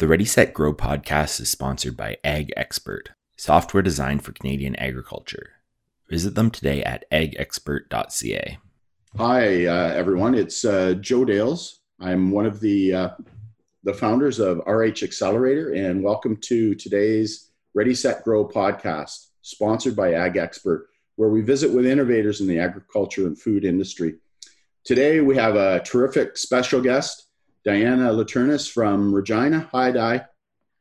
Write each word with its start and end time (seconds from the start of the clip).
The 0.00 0.08
Ready 0.08 0.24
Set 0.24 0.54
Grow 0.54 0.72
podcast 0.72 1.42
is 1.42 1.50
sponsored 1.50 1.94
by 1.94 2.16
Ag 2.24 2.54
Expert, 2.56 3.10
software 3.36 3.82
designed 3.82 4.24
for 4.24 4.32
Canadian 4.32 4.74
agriculture. 4.76 5.50
Visit 6.08 6.34
them 6.34 6.50
today 6.50 6.82
at 6.82 7.04
agexpert.ca. 7.12 8.56
Hi, 9.18 9.66
uh, 9.66 9.92
everyone. 9.92 10.34
It's 10.34 10.64
uh, 10.64 10.94
Joe 10.94 11.26
Dales. 11.26 11.80
I'm 12.00 12.30
one 12.30 12.46
of 12.46 12.60
the 12.60 12.94
uh, 12.94 13.10
the 13.84 13.92
founders 13.92 14.38
of 14.38 14.62
RH 14.66 15.02
Accelerator, 15.02 15.74
and 15.74 16.02
welcome 16.02 16.38
to 16.44 16.74
today's 16.74 17.50
Ready 17.74 17.94
Set 17.94 18.24
Grow 18.24 18.48
podcast, 18.48 19.26
sponsored 19.42 19.96
by 19.96 20.14
Ag 20.14 20.38
Expert, 20.38 20.88
where 21.16 21.28
we 21.28 21.42
visit 21.42 21.70
with 21.70 21.84
innovators 21.84 22.40
in 22.40 22.46
the 22.46 22.58
agriculture 22.58 23.26
and 23.26 23.38
food 23.38 23.66
industry. 23.66 24.14
Today, 24.82 25.20
we 25.20 25.36
have 25.36 25.56
a 25.56 25.80
terrific 25.80 26.38
special 26.38 26.80
guest. 26.80 27.26
Diana 27.64 28.10
Laturnis 28.10 28.70
from 28.70 29.14
Regina. 29.14 29.68
Hi, 29.72 29.90
Di. 29.90 30.20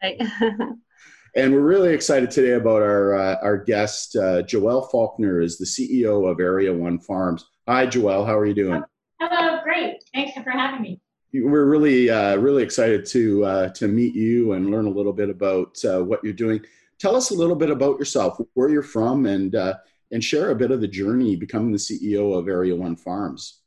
Hi. 0.02 0.18
and 1.36 1.54
we're 1.54 1.60
really 1.60 1.94
excited 1.94 2.32
today 2.32 2.54
about 2.54 2.82
our 2.82 3.16
uh, 3.16 3.36
our 3.42 3.58
guest, 3.58 4.16
uh, 4.16 4.44
Joelle 4.44 4.90
Faulkner, 4.90 5.42
is 5.42 5.58
the 5.58 5.66
CEO 5.66 6.30
of 6.30 6.40
Area 6.40 6.74
One 6.74 7.00
Farms. 7.00 7.46
Hi, 7.68 7.86
Joelle. 7.86 8.26
How 8.26 8.38
are 8.38 8.46
you 8.46 8.54
doing? 8.54 8.82
Hello. 9.20 9.62
Great. 9.64 9.98
Thanks 10.14 10.42
for 10.42 10.52
having 10.52 10.82
me. 10.82 11.02
We're 11.34 11.66
really 11.66 12.10
uh, 12.10 12.38
really 12.38 12.64
excited 12.64 13.06
to 13.08 13.44
uh, 13.44 13.70
to 13.70 13.90
meet 13.90 14.16
you 14.16 14.54
and 14.54 14.72
learn 14.72 14.86
a 14.86 14.92
little 14.92 15.14
bit 15.14 15.30
about 15.30 15.78
uh, 15.84 16.02
what 16.02 16.24
you're 16.24 16.34
doing. 16.34 16.62
Tell 16.98 17.16
us 17.16 17.32
a 17.32 17.36
little 17.36 17.56
bit 17.56 17.70
about 17.70 18.00
yourself, 18.00 18.40
where 18.54 18.70
you're 18.70 18.84
from, 18.84 19.26
and 19.26 19.54
uh, 19.54 19.76
and 20.12 20.24
share 20.24 20.52
a 20.52 20.56
bit 20.56 20.72
of 20.72 20.80
the 20.80 20.88
journey 20.88 21.36
becoming 21.36 21.74
the 21.74 21.78
CEO 21.78 22.38
of 22.38 22.48
Area 22.48 22.76
One 22.76 22.96
Farms. 22.96 23.59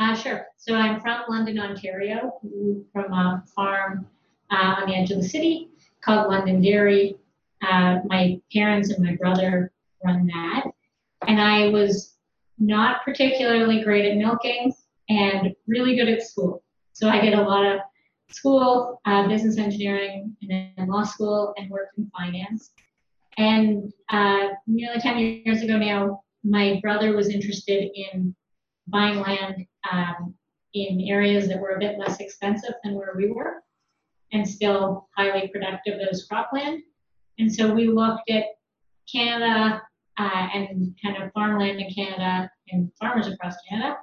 Uh, 0.00 0.14
sure. 0.14 0.46
So 0.56 0.74
I'm 0.74 0.98
from 0.98 1.24
London, 1.28 1.58
Ontario, 1.58 2.40
from 2.90 3.12
a 3.12 3.44
farm 3.54 4.06
uh, 4.50 4.76
on 4.78 4.88
the 4.88 4.96
edge 4.96 5.10
of 5.10 5.18
the 5.18 5.28
city 5.28 5.68
called 6.02 6.30
London 6.30 6.62
Dairy. 6.62 7.18
Uh, 7.60 7.98
my 8.06 8.40
parents 8.50 8.90
and 8.90 9.04
my 9.04 9.16
brother 9.16 9.70
run 10.02 10.26
that. 10.28 10.64
And 11.28 11.38
I 11.38 11.68
was 11.68 12.14
not 12.58 13.04
particularly 13.04 13.84
great 13.84 14.10
at 14.10 14.16
milking 14.16 14.72
and 15.10 15.54
really 15.66 15.96
good 15.96 16.08
at 16.08 16.22
school. 16.22 16.62
So 16.94 17.10
I 17.10 17.20
did 17.20 17.34
a 17.34 17.42
lot 17.42 17.66
of 17.66 17.80
school, 18.30 19.02
uh, 19.04 19.28
business 19.28 19.58
engineering, 19.58 20.34
and 20.40 20.72
then 20.78 20.88
law 20.88 21.02
school, 21.02 21.52
and 21.58 21.68
worked 21.68 21.98
in 21.98 22.10
finance. 22.16 22.70
And 23.36 23.92
uh, 24.08 24.48
nearly 24.66 24.98
10 24.98 25.18
years 25.18 25.60
ago 25.60 25.76
now, 25.76 26.22
my 26.42 26.80
brother 26.80 27.14
was 27.14 27.28
interested 27.28 27.90
in 27.94 28.34
buying 28.90 29.20
land 29.20 29.66
um, 29.90 30.34
in 30.74 31.06
areas 31.08 31.48
that 31.48 31.60
were 31.60 31.70
a 31.70 31.78
bit 31.78 31.98
less 31.98 32.20
expensive 32.20 32.74
than 32.84 32.94
where 32.94 33.14
we 33.16 33.30
were 33.30 33.62
and 34.32 34.48
still 34.48 35.08
highly 35.16 35.48
productive 35.48 35.98
as 36.10 36.26
cropland. 36.30 36.80
And 37.38 37.52
so 37.52 37.72
we 37.72 37.88
looked 37.88 38.30
at 38.30 38.44
Canada 39.10 39.82
uh, 40.18 40.48
and 40.54 40.94
kind 41.02 41.22
of 41.22 41.32
farmland 41.32 41.80
in 41.80 41.92
Canada 41.92 42.50
and 42.70 42.90
farmers 43.00 43.26
across 43.26 43.54
Canada. 43.68 43.96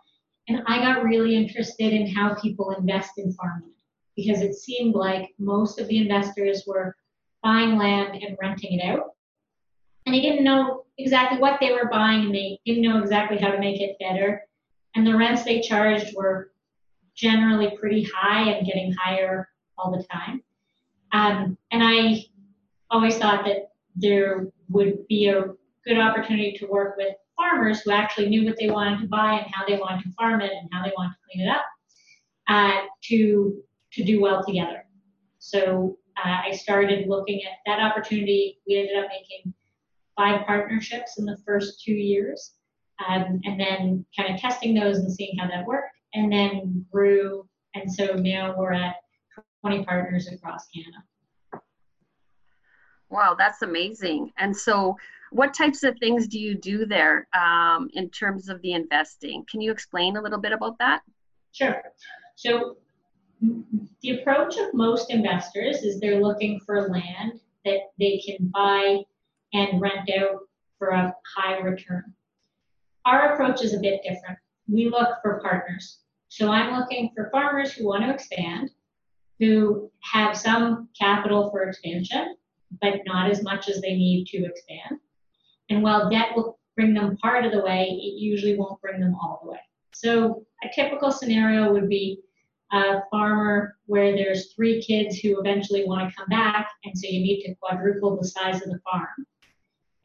And 0.50 0.64
I 0.68 0.80
got 0.80 1.04
really 1.04 1.36
interested 1.36 1.94
in 1.94 2.14
how 2.14 2.36
people 2.36 2.72
invest 2.72 3.12
in 3.18 3.32
farmland 3.34 3.74
because 4.16 4.42
it 4.42 4.56
seemed 4.56 4.96
like 4.96 5.30
most 5.38 5.80
of 5.80 5.88
the 5.88 5.98
investors 5.98 6.64
were 6.66 6.96
buying 7.44 7.78
land 7.78 8.22
and 8.22 8.38
renting 8.42 8.80
it 8.80 8.84
out. 8.84 9.12
And 10.06 10.16
they 10.16 10.22
didn't 10.22 10.44
know 10.44 10.86
exactly 10.98 11.40
what 11.40 11.60
they 11.60 11.72
were 11.72 11.90
buying 11.92 12.26
and 12.26 12.36
they 12.36 12.60
didn't 12.66 12.82
know 12.84 13.00
exactly 13.00 13.38
how 13.38 13.52
to 13.52 13.60
make 13.60 13.80
it 13.80 13.98
better 14.00 14.42
and 14.98 15.06
the 15.06 15.16
rents 15.16 15.44
they 15.44 15.62
charged 15.62 16.16
were 16.16 16.52
generally 17.16 17.78
pretty 17.80 18.08
high 18.16 18.50
and 18.50 18.66
getting 18.66 18.92
higher 18.94 19.48
all 19.78 19.92
the 19.92 20.04
time. 20.12 20.42
Um, 21.12 21.56
and 21.72 21.84
I 21.84 22.24
always 22.90 23.16
thought 23.18 23.46
that 23.46 23.70
there 23.96 24.48
would 24.70 25.08
be 25.08 25.28
a 25.28 25.46
good 25.86 26.00
opportunity 26.00 26.58
to 26.58 26.66
work 26.66 26.98
with 26.98 27.14
farmers 27.36 27.82
who 27.82 27.92
actually 27.92 28.28
knew 28.30 28.44
what 28.44 28.58
they 28.60 28.72
wanted 28.72 29.00
to 29.02 29.08
buy 29.08 29.34
and 29.34 29.54
how 29.54 29.68
they 29.68 29.78
wanted 29.78 30.02
to 30.02 30.12
farm 30.14 30.42
it 30.42 30.52
and 30.52 30.68
how 30.74 30.84
they 30.84 30.92
wanted 30.98 31.12
to 31.12 31.20
clean 31.32 31.48
it 31.48 31.52
up 31.52 31.66
uh, 32.50 32.82
to 33.04 33.62
to 33.94 34.04
do 34.04 34.20
well 34.20 34.44
together. 34.44 34.84
So 35.38 35.98
uh, 36.18 36.38
I 36.50 36.52
started 36.56 37.08
looking 37.08 37.42
at 37.44 37.60
that 37.68 37.80
opportunity. 37.80 38.60
We 38.68 38.78
ended 38.78 38.98
up 38.98 39.10
making 39.10 39.54
five 40.18 40.46
partnerships 40.48 41.20
in 41.20 41.26
the 41.26 41.38
first 41.46 41.84
two 41.84 41.94
years 41.94 42.57
um, 43.08 43.42
and 43.44 43.60
then 43.60 44.06
kind 44.18 44.34
of 44.34 44.40
testing 44.40 44.74
those 44.74 44.98
and 44.98 45.12
seeing 45.12 45.38
how 45.38 45.48
that 45.48 45.66
worked, 45.66 45.96
and 46.14 46.32
then 46.32 46.86
grew. 46.92 47.48
And 47.76 47.92
so 47.92 48.14
now 48.14 48.56
we're 48.58 48.74
at 48.74 48.96
20 49.62 49.86
partners 49.86 50.28
across 50.28 50.68
Canada. 50.74 50.98
Wow, 53.10 53.36
that's 53.38 53.62
amazing. 53.62 54.32
And 54.38 54.56
so, 54.56 54.98
what 55.32 55.54
types 55.54 55.84
of 55.84 55.98
things 56.00 56.28
do 56.28 56.40
you 56.40 56.56
do 56.56 56.86
there 56.86 57.28
um, 57.38 57.90
in 57.94 58.10
terms 58.10 58.50
of 58.50 58.62
the 58.62 58.74
investing? 58.74 59.46
Can 59.50 59.62
you 59.62 59.72
explain 59.72 60.18
a 60.18 60.22
little 60.22 60.40
bit 60.40 60.54
about 60.54 60.78
that? 60.80 61.02
Sure. 61.52 61.82
So, 62.36 62.78
the 64.02 64.20
approach 64.20 64.58
of 64.58 64.74
most 64.74 65.12
investors 65.12 65.84
is 65.84 66.00
they're 66.00 66.22
looking 66.22 66.60
for 66.66 66.90
land 66.90 67.40
that 67.66 67.80
they 68.00 68.22
can 68.26 68.50
buy 68.54 69.00
and 69.54 69.82
rent 69.82 70.10
out 70.18 70.42
for 70.80 70.90
a 70.90 71.14
high 71.36 71.60
return. 71.60 72.14
Our 73.08 73.34
approach 73.34 73.64
is 73.64 73.74
a 73.74 73.80
bit 73.80 74.02
different. 74.04 74.38
We 74.68 74.90
look 74.90 75.20
for 75.22 75.40
partners. 75.42 76.00
So 76.28 76.52
I'm 76.52 76.78
looking 76.78 77.10
for 77.16 77.30
farmers 77.32 77.72
who 77.72 77.88
want 77.88 78.04
to 78.04 78.14
expand, 78.14 78.70
who 79.40 79.90
have 80.02 80.36
some 80.36 80.90
capital 81.00 81.50
for 81.50 81.64
expansion, 81.64 82.36
but 82.82 82.96
not 83.06 83.32
as 83.32 83.42
much 83.42 83.70
as 83.70 83.80
they 83.80 83.96
need 83.96 84.28
to 84.28 84.44
expand. 84.44 85.00
And 85.70 85.84
while 85.84 86.10
debt 86.10 86.36
will 86.36 86.60
bring 86.76 86.94
them 86.94 87.16
part 87.16 87.46
of 87.46 87.54
the 87.54 87.64
way, 87.64 87.86
it 87.86 88.20
usually 88.20 88.58
won't 88.58 88.82
bring 88.82 89.00
them 89.00 89.16
all 89.16 89.40
the 89.42 89.52
way. 89.52 89.60
So 89.94 90.46
a 90.66 90.68
typical 90.76 91.10
scenario 91.10 91.72
would 91.72 91.88
be 91.88 92.20
a 92.74 93.00
farmer 93.10 93.78
where 93.86 94.18
there's 94.18 94.52
three 94.52 94.82
kids 94.82 95.18
who 95.18 95.40
eventually 95.40 95.86
want 95.86 96.10
to 96.10 96.14
come 96.14 96.28
back, 96.28 96.70
and 96.84 96.98
so 96.98 97.08
you 97.08 97.22
need 97.22 97.44
to 97.44 97.56
quadruple 97.56 98.18
the 98.18 98.28
size 98.28 98.62
of 98.62 98.68
the 98.70 98.82
farm. 98.84 99.26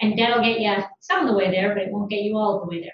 And 0.03 0.19
that'll 0.19 0.43
get 0.43 0.61
you 0.61 0.75
some 1.01 1.21
of 1.21 1.29
the 1.29 1.39
way 1.39 1.51
there, 1.51 1.73
but 1.73 1.85
it 1.85 1.93
won't 1.93 2.11
get 2.11 2.23
you 2.23 2.37
all 2.37 2.61
the 2.61 2.67
way 2.67 2.83
there. 2.83 2.93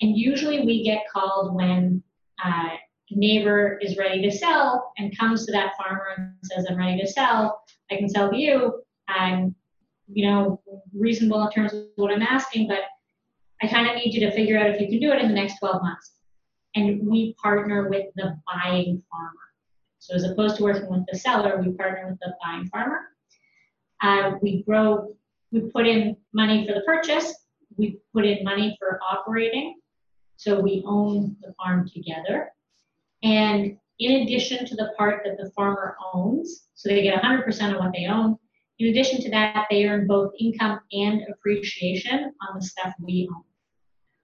And 0.00 0.16
usually 0.16 0.64
we 0.64 0.84
get 0.84 1.02
called 1.12 1.54
when 1.54 2.02
uh, 2.44 2.68
a 3.10 3.18
neighbor 3.18 3.78
is 3.82 3.98
ready 3.98 4.22
to 4.22 4.30
sell 4.30 4.92
and 4.98 5.16
comes 5.18 5.44
to 5.46 5.52
that 5.52 5.72
farmer 5.76 6.06
and 6.16 6.32
says, 6.44 6.66
I'm 6.70 6.76
ready 6.76 7.00
to 7.00 7.06
sell. 7.08 7.60
I 7.90 7.96
can 7.96 8.08
sell 8.08 8.30
to 8.30 8.36
you. 8.36 8.82
I'm, 9.08 9.54
you 10.06 10.28
know, 10.28 10.62
reasonable 10.96 11.44
in 11.44 11.50
terms 11.50 11.72
of 11.72 11.86
what 11.96 12.12
I'm 12.12 12.22
asking, 12.22 12.68
but 12.68 12.80
I 13.60 13.66
kind 13.66 13.88
of 13.88 13.96
need 13.96 14.14
you 14.14 14.20
to 14.20 14.32
figure 14.32 14.58
out 14.58 14.70
if 14.70 14.80
you 14.80 14.88
can 14.88 15.00
do 15.00 15.12
it 15.12 15.20
in 15.20 15.28
the 15.28 15.34
next 15.34 15.58
12 15.58 15.82
months. 15.82 16.12
And 16.76 17.06
we 17.06 17.34
partner 17.34 17.88
with 17.88 18.06
the 18.14 18.36
buying 18.46 19.02
farmer. 19.10 19.32
So 19.98 20.14
as 20.14 20.24
opposed 20.24 20.56
to 20.56 20.62
working 20.62 20.88
with 20.88 21.04
the 21.10 21.18
seller, 21.18 21.60
we 21.60 21.72
partner 21.72 22.08
with 22.10 22.18
the 22.20 22.34
buying 22.42 22.66
farmer. 22.68 23.00
Uh, 24.00 24.32
we 24.40 24.62
grow 24.64 25.14
we 25.52 25.60
put 25.70 25.86
in 25.86 26.16
money 26.32 26.66
for 26.66 26.72
the 26.72 26.80
purchase, 26.80 27.34
we 27.76 28.00
put 28.12 28.24
in 28.24 28.42
money 28.42 28.76
for 28.78 28.98
operating, 29.08 29.78
so 30.36 30.58
we 30.58 30.82
own 30.86 31.36
the 31.42 31.52
farm 31.54 31.88
together. 31.88 32.50
And 33.22 33.76
in 33.98 34.22
addition 34.22 34.66
to 34.66 34.74
the 34.74 34.92
part 34.96 35.22
that 35.24 35.36
the 35.36 35.50
farmer 35.50 35.96
owns, 36.12 36.68
so 36.74 36.88
they 36.88 37.02
get 37.02 37.22
100% 37.22 37.46
of 37.72 37.78
what 37.78 37.92
they 37.92 38.06
own, 38.06 38.36
in 38.78 38.88
addition 38.88 39.20
to 39.20 39.30
that, 39.30 39.66
they 39.70 39.86
earn 39.86 40.06
both 40.06 40.32
income 40.40 40.80
and 40.90 41.20
appreciation 41.30 42.32
on 42.48 42.58
the 42.58 42.64
stuff 42.64 42.94
we 42.98 43.28
own. 43.32 43.44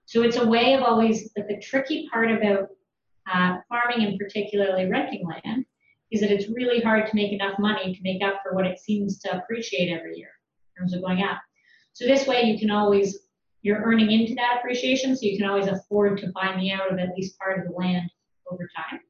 So 0.05 0.23
it's 0.23 0.37
a 0.37 0.45
way 0.45 0.73
of 0.73 0.81
always, 0.81 1.29
but 1.35 1.47
the 1.47 1.59
tricky 1.59 2.09
part 2.11 2.31
about 2.31 2.69
uh, 3.31 3.57
farming 3.69 4.05
and 4.05 4.17
particularly 4.17 4.89
renting 4.89 5.25
land 5.27 5.65
is 6.11 6.21
that 6.21 6.31
it's 6.31 6.49
really 6.49 6.81
hard 6.81 7.05
to 7.07 7.15
make 7.15 7.31
enough 7.31 7.59
money 7.59 7.93
to 7.93 8.01
make 8.01 8.23
up 8.23 8.41
for 8.41 8.55
what 8.55 8.65
it 8.65 8.79
seems 8.79 9.19
to 9.19 9.37
appreciate 9.37 9.95
every 9.95 10.17
year 10.17 10.31
terms 10.79 10.93
of 10.93 11.01
going 11.01 11.21
out. 11.21 11.37
So 11.93 12.05
this 12.05 12.25
way 12.25 12.43
you 12.43 12.57
can 12.57 12.71
always, 12.71 13.19
you're 13.61 13.83
earning 13.83 14.11
into 14.11 14.33
that 14.35 14.57
appreciation, 14.59 15.15
so 15.15 15.25
you 15.25 15.37
can 15.37 15.49
always 15.49 15.67
afford 15.67 16.17
to 16.19 16.31
buy 16.33 16.55
me 16.55 16.71
out 16.71 16.91
of 16.91 16.97
at 16.97 17.15
least 17.15 17.37
part 17.37 17.59
of 17.59 17.65
the 17.65 17.77
land 17.77 18.09
over 18.49 18.69
time. 18.75 19.01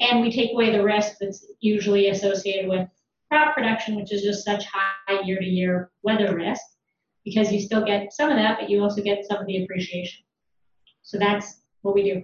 And 0.00 0.20
we 0.20 0.32
take 0.32 0.52
away 0.52 0.72
the 0.72 0.82
risk 0.82 1.16
that's 1.20 1.46
usually 1.60 2.08
associated 2.08 2.68
with 2.68 2.88
crop 3.30 3.54
production, 3.54 3.96
which 3.96 4.12
is 4.12 4.22
just 4.22 4.44
such 4.44 4.64
high 4.64 5.20
year 5.22 5.38
to 5.38 5.44
year 5.44 5.90
weather 6.02 6.34
risk, 6.34 6.62
because 7.24 7.52
you 7.52 7.60
still 7.60 7.84
get 7.84 8.12
some 8.12 8.30
of 8.30 8.36
that, 8.36 8.58
but 8.58 8.70
you 8.70 8.82
also 8.82 9.02
get 9.02 9.26
some 9.26 9.38
of 9.38 9.46
the 9.46 9.62
appreciation. 9.62 10.24
So 11.02 11.18
that's 11.18 11.60
what 11.82 11.94
we 11.94 12.02
do. 12.02 12.22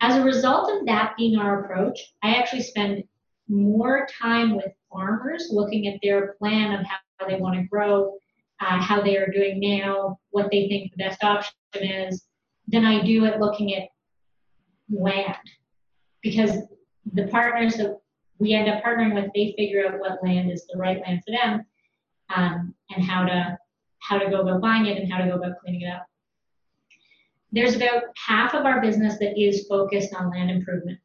As 0.00 0.16
a 0.16 0.24
result 0.24 0.70
of 0.70 0.86
that 0.86 1.14
being 1.16 1.38
our 1.38 1.64
approach, 1.64 2.14
I 2.22 2.36
actually 2.36 2.62
spend 2.62 3.04
more 3.48 4.06
time 4.20 4.54
with 4.54 4.72
farmers 4.92 5.48
looking 5.50 5.88
at 5.88 5.98
their 6.02 6.34
plan 6.34 6.72
of 6.72 6.86
how 6.86 6.96
how 7.18 7.26
they 7.26 7.36
want 7.36 7.56
to 7.56 7.64
grow, 7.64 8.14
uh, 8.60 8.80
how 8.80 9.02
they 9.02 9.16
are 9.16 9.30
doing 9.30 9.60
now, 9.60 10.18
what 10.30 10.50
they 10.50 10.68
think 10.68 10.92
the 10.92 11.04
best 11.04 11.22
option 11.22 11.54
is, 11.74 12.24
than 12.66 12.84
I 12.84 13.04
do 13.04 13.24
at 13.26 13.40
looking 13.40 13.74
at 13.74 13.88
land. 14.90 15.36
Because 16.22 16.58
the 17.12 17.28
partners 17.28 17.74
that 17.76 17.98
we 18.38 18.52
end 18.52 18.68
up 18.68 18.82
partnering 18.82 19.14
with, 19.14 19.30
they 19.34 19.54
figure 19.56 19.86
out 19.86 19.98
what 19.98 20.22
land 20.22 20.50
is 20.50 20.66
the 20.66 20.78
right 20.78 21.00
land 21.00 21.22
for 21.24 21.32
them 21.32 21.64
um, 22.34 22.74
and 22.90 23.04
how 23.04 23.24
to 23.24 23.58
how 24.00 24.18
to 24.18 24.30
go 24.30 24.40
about 24.40 24.60
buying 24.60 24.86
it 24.86 24.96
and 24.96 25.12
how 25.12 25.18
to 25.18 25.28
go 25.28 25.36
about 25.36 25.58
cleaning 25.60 25.82
it 25.82 25.90
up. 25.90 26.06
There's 27.50 27.74
about 27.74 28.04
half 28.16 28.54
of 28.54 28.64
our 28.64 28.80
business 28.80 29.18
that 29.18 29.38
is 29.38 29.66
focused 29.66 30.14
on 30.14 30.30
land 30.30 30.50
improvement. 30.50 30.98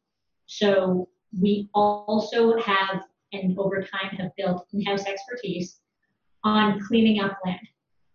So 0.46 1.10
we 1.40 1.70
also 1.74 2.60
have 2.60 3.04
and 3.32 3.58
over 3.58 3.82
time 3.82 4.16
have 4.18 4.32
built 4.38 4.68
in-house 4.74 5.06
expertise 5.06 5.80
on 6.44 6.80
cleaning 6.82 7.22
up 7.22 7.38
land. 7.46 7.60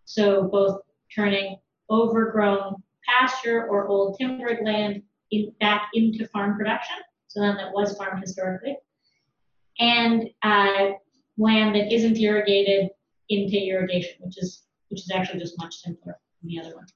So 0.05 0.45
both 0.45 0.81
turning 1.15 1.57
overgrown 1.91 2.83
pasture 3.07 3.67
or 3.67 3.87
old 3.89 4.17
timbered 4.19 4.65
land 4.65 5.03
in, 5.31 5.53
back 5.61 5.89
into 5.95 6.27
farm 6.29 6.57
production, 6.57 6.97
so 7.29 7.41
land 7.41 7.59
that 7.59 7.73
was 7.73 7.97
farmed 7.97 8.23
historically, 8.23 8.77
and 9.79 10.29
uh, 10.43 10.91
land 11.37 11.75
that 11.75 11.93
isn't 11.93 12.19
irrigated 12.19 12.91
into 13.29 13.57
irrigation, 13.57 14.17
which 14.21 14.39
is 14.39 14.65
which 14.89 15.01
is 15.01 15.11
actually 15.15 15.39
just 15.39 15.59
much 15.59 15.75
simpler 15.77 16.19
than 16.41 16.51
the 16.51 16.61
other 16.61 16.75
one. 16.75 16.87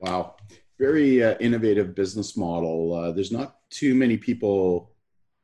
Wow, 0.00 0.36
very 0.78 1.22
uh, 1.22 1.36
innovative 1.38 1.94
business 1.94 2.36
model. 2.36 2.94
Uh, 2.94 3.12
there's 3.12 3.32
not 3.32 3.56
too 3.70 3.94
many 3.94 4.16
people, 4.16 4.92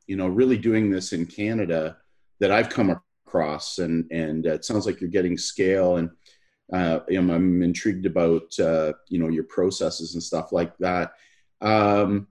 you 0.06 0.16
know, 0.16 0.26
really 0.26 0.56
doing 0.56 0.90
this 0.90 1.12
in 1.12 1.26
Canada 1.26 1.98
that 2.40 2.50
I've 2.50 2.70
come 2.70 2.90
across, 3.28 3.78
and 3.78 4.10
and 4.10 4.46
it 4.46 4.64
sounds 4.64 4.86
like 4.86 5.00
you're 5.00 5.10
getting 5.10 5.36
scale 5.36 5.96
and. 5.96 6.10
Uh, 6.70 7.00
I'm, 7.10 7.30
I'm, 7.30 7.62
intrigued 7.62 8.04
about 8.04 8.52
uh, 8.60 8.92
you 9.08 9.18
know 9.18 9.28
your 9.28 9.44
processes 9.44 10.12
and 10.12 10.22
stuff 10.22 10.52
like 10.52 10.76
that. 10.76 11.12
Um, 11.62 12.26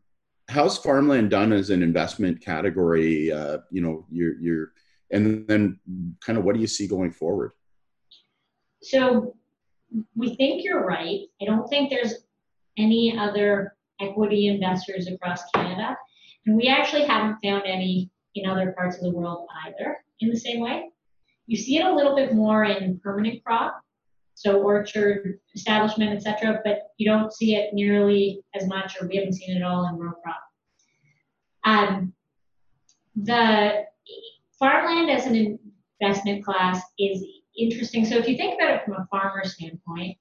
how's 0.48 0.78
farmland 0.78 1.30
done 1.30 1.52
as 1.52 1.70
an 1.70 1.82
investment 1.82 2.42
category? 2.42 3.32
Uh, 3.32 3.60
you 3.72 3.82
know, 3.82 4.06
you're, 4.12 4.40
you're, 4.40 4.72
and 5.12 5.48
then 5.48 5.80
kind 6.24 6.38
of 6.38 6.44
what 6.44 6.56
do 6.56 6.62
you 6.62 6.68
see 6.68 6.88
going 6.88 7.12
forward? 7.12 7.52
So 8.82 9.36
we 10.16 10.36
think 10.36 10.64
you're 10.64 10.86
right. 10.86 11.22
I 11.42 11.46
don't 11.46 11.68
think 11.68 11.90
there's 11.90 12.14
any 12.78 13.18
other 13.18 13.76
equity 14.00 14.48
investors 14.48 15.08
across 15.08 15.50
Canada. 15.52 15.98
And 16.46 16.56
we 16.56 16.68
actually 16.68 17.06
haven't 17.06 17.40
found 17.44 17.64
any 17.66 18.10
in 18.36 18.48
other 18.48 18.72
parts 18.74 18.98
of 18.98 19.04
the 19.04 19.10
world 19.10 19.48
either 19.66 19.98
in 20.20 20.30
the 20.30 20.40
same 20.40 20.60
way. 20.60 20.90
You 21.46 21.58
see 21.58 21.78
it 21.78 21.86
a 21.86 21.94
little 21.94 22.16
bit 22.16 22.34
more 22.34 22.66
in 22.66 23.00
permanent 23.00 23.44
crop, 23.44 23.82
so 24.34 24.62
orchard 24.62 25.40
establishment, 25.56 26.12
etc. 26.12 26.60
But 26.64 26.90
you 26.98 27.10
don't 27.10 27.34
see 27.34 27.56
it 27.56 27.74
nearly 27.74 28.44
as 28.54 28.68
much, 28.68 28.98
or 29.00 29.08
we 29.08 29.18
haven't 29.18 29.34
seen 29.34 29.56
it 29.56 29.64
all 29.64 29.88
in 29.88 29.96
row 29.96 30.14
crop. 30.24 30.42
Um, 31.64 32.14
the 33.16 33.86
farmland 34.60 35.10
as 35.10 35.26
an 35.26 35.60
investment 36.02 36.44
class 36.46 36.82
is 37.00 37.24
interesting. 37.58 38.06
So 38.06 38.18
if 38.18 38.28
you 38.28 38.38
think 38.38 38.60
about 38.60 38.76
it 38.76 38.86
from 38.86 38.94
a 38.96 39.08
farmer 39.10 39.44
standpoint, 39.46 40.18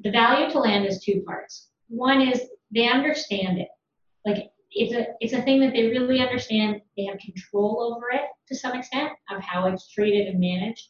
the 0.00 0.10
value 0.10 0.50
to 0.50 0.58
land 0.58 0.86
is 0.86 1.02
two 1.02 1.22
parts. 1.26 1.68
One 1.88 2.20
is 2.20 2.42
they 2.74 2.88
understand 2.88 3.58
it, 3.58 3.68
like 4.24 4.50
it's 4.74 4.92
a 4.92 5.06
it's 5.20 5.32
a 5.32 5.42
thing 5.42 5.60
that 5.60 5.72
they 5.72 5.84
really 5.88 6.20
understand. 6.20 6.80
They 6.96 7.04
have 7.04 7.18
control 7.18 7.94
over 7.94 8.10
it 8.10 8.22
to 8.48 8.56
some 8.56 8.76
extent 8.76 9.12
of 9.30 9.40
how 9.40 9.68
it's 9.68 9.90
treated 9.90 10.26
and 10.28 10.40
managed. 10.40 10.88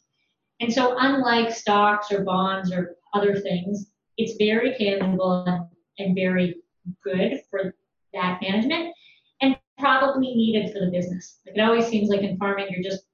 And 0.60 0.72
so, 0.72 0.96
unlike 0.98 1.52
stocks 1.52 2.10
or 2.10 2.24
bonds 2.24 2.72
or 2.72 2.96
other 3.12 3.36
things, 3.36 3.90
it's 4.16 4.36
very 4.38 4.74
tangible 4.74 5.44
and, 5.44 5.64
and 5.98 6.14
very 6.14 6.56
good 7.02 7.40
for 7.50 7.74
that 8.14 8.40
management 8.40 8.94
and 9.40 9.56
probably 9.78 10.34
needed 10.34 10.72
for 10.72 10.80
the 10.80 10.90
business. 10.90 11.40
Like 11.46 11.56
it 11.56 11.60
always 11.60 11.86
seems 11.86 12.08
like 12.08 12.22
in 12.22 12.38
farming, 12.38 12.68
you're 12.70 12.82
just 12.82 13.04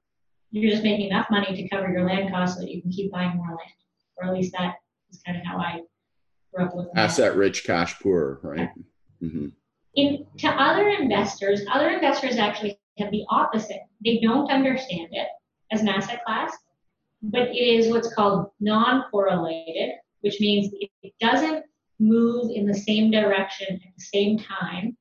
you're 0.52 0.70
just 0.70 0.84
making 0.84 1.06
enough 1.06 1.26
money 1.30 1.54
to 1.54 1.68
cover 1.68 1.90
your 1.90 2.04
land 2.04 2.30
costs 2.30 2.56
so 2.56 2.62
that 2.62 2.70
you 2.70 2.82
can 2.82 2.90
keep 2.90 3.10
buying 3.10 3.36
more 3.36 3.48
land. 3.48 3.58
Or 4.16 4.26
at 4.26 4.34
least 4.34 4.52
that 4.58 4.74
is 5.10 5.20
kind 5.24 5.38
of 5.38 5.44
how 5.44 5.58
I 5.58 5.80
grew 6.54 6.66
up 6.66 6.74
with 6.74 6.88
asset 6.94 7.36
rich, 7.36 7.64
cash 7.64 7.98
poor, 8.00 8.40
right? 8.42 8.68
Yeah. 9.20 9.28
Mm-hmm. 9.28 9.46
In 9.96 10.26
to 10.38 10.48
other 10.48 10.88
investors, 10.88 11.62
other 11.72 11.90
investors 11.90 12.36
actually 12.36 12.78
have 12.98 13.10
the 13.10 13.24
opposite. 13.28 13.80
They 14.04 14.20
don't 14.20 14.50
understand 14.50 15.08
it 15.12 15.28
as 15.72 15.80
an 15.80 15.88
asset 15.88 16.20
class 16.24 16.52
but 17.22 17.48
it 17.48 17.56
is 17.56 17.88
what's 17.88 18.12
called 18.14 18.50
non-correlated, 18.60 19.90
which 20.20 20.40
means 20.40 20.72
it 21.02 21.12
doesn't 21.20 21.64
move 21.98 22.50
in 22.54 22.66
the 22.66 22.74
same 22.74 23.10
direction 23.10 23.74
at 23.74 23.94
the 23.96 24.04
same 24.04 24.38
time 24.38 24.96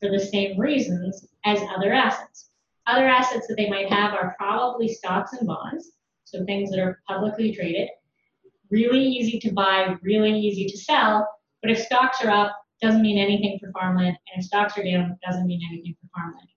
for 0.00 0.10
the 0.10 0.20
same 0.20 0.58
reasons 0.58 1.26
as 1.44 1.60
other 1.74 1.92
assets. 1.92 2.50
Other 2.86 3.06
assets 3.06 3.46
that 3.46 3.56
they 3.56 3.70
might 3.70 3.90
have 3.90 4.12
are 4.12 4.34
probably 4.36 4.88
stocks 4.88 5.32
and 5.32 5.46
bonds, 5.46 5.92
so 6.24 6.44
things 6.44 6.70
that 6.70 6.80
are 6.80 7.00
publicly 7.08 7.54
traded, 7.54 7.88
really 8.70 9.02
easy 9.02 9.38
to 9.40 9.52
buy, 9.52 9.94
really 10.02 10.38
easy 10.38 10.66
to 10.66 10.76
sell. 10.76 11.26
But 11.62 11.70
if 11.70 11.78
stocks 11.78 12.22
are 12.24 12.30
up, 12.30 12.56
doesn't 12.82 13.00
mean 13.00 13.18
anything 13.18 13.58
for 13.58 13.70
farmland, 13.72 14.16
and 14.34 14.42
if 14.42 14.44
stocks 14.44 14.76
are 14.76 14.84
down, 14.84 15.16
doesn't 15.24 15.46
mean 15.46 15.60
anything 15.70 15.94
for 16.00 16.08
farmland. 16.14 16.48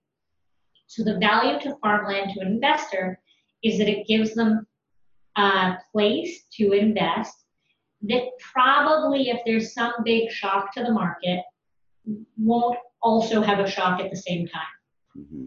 So 0.88 1.04
the 1.04 1.18
value 1.18 1.58
to 1.60 1.76
farmland 1.80 2.32
to 2.34 2.40
an 2.40 2.48
investor 2.48 3.20
is 3.62 3.78
that 3.78 3.88
it 3.88 4.06
gives 4.06 4.34
them 4.34 4.66
a 5.36 5.76
place 5.92 6.44
to 6.54 6.72
invest 6.72 7.44
that 8.02 8.22
probably, 8.52 9.30
if 9.30 9.40
there's 9.46 9.72
some 9.72 9.92
big 10.04 10.30
shock 10.30 10.72
to 10.74 10.82
the 10.82 10.92
market, 10.92 11.40
won't 12.36 12.78
also 13.02 13.40
have 13.40 13.58
a 13.58 13.70
shock 13.70 14.00
at 14.00 14.10
the 14.10 14.16
same 14.16 14.46
time. 14.46 14.62
Mm-hmm. 15.18 15.44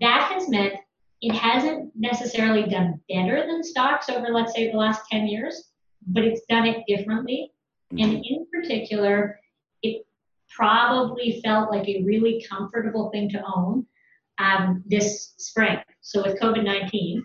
That 0.00 0.30
has 0.32 0.48
meant 0.48 0.74
it 1.22 1.32
hasn't 1.32 1.92
necessarily 1.96 2.68
done 2.68 3.00
better 3.08 3.46
than 3.46 3.64
stocks 3.64 4.08
over, 4.08 4.28
let's 4.28 4.54
say, 4.54 4.70
the 4.70 4.76
last 4.76 5.02
10 5.10 5.26
years, 5.26 5.70
but 6.06 6.24
it's 6.24 6.42
done 6.48 6.66
it 6.66 6.84
differently. 6.86 7.52
Mm-hmm. 7.92 8.02
And 8.02 8.24
in 8.24 8.46
particular, 8.52 9.38
it 9.82 10.06
probably 10.54 11.40
felt 11.44 11.70
like 11.70 11.88
a 11.88 12.02
really 12.02 12.44
comfortable 12.48 13.10
thing 13.10 13.28
to 13.30 13.42
own 13.54 13.86
um, 14.38 14.82
this 14.86 15.34
spring. 15.38 15.78
So 16.00 16.22
with 16.22 16.40
COVID 16.40 16.64
19, 16.64 17.24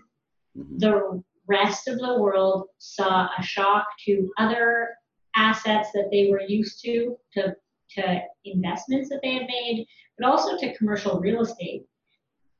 Mm-hmm. 0.58 0.78
The 0.78 1.22
rest 1.48 1.88
of 1.88 1.98
the 1.98 2.20
world 2.20 2.68
saw 2.78 3.28
a 3.38 3.42
shock 3.42 3.86
to 4.06 4.30
other 4.38 4.88
assets 5.34 5.90
that 5.94 6.08
they 6.10 6.28
were 6.30 6.42
used 6.42 6.82
to, 6.84 7.16
to, 7.34 7.54
to 7.96 8.20
investments 8.44 9.08
that 9.08 9.20
they 9.22 9.34
had 9.34 9.46
made, 9.46 9.86
but 10.18 10.28
also 10.28 10.56
to 10.58 10.76
commercial 10.76 11.20
real 11.20 11.42
estate. 11.42 11.84